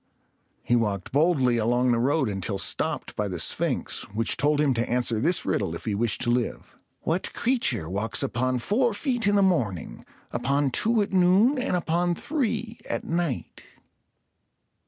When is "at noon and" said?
11.03-11.75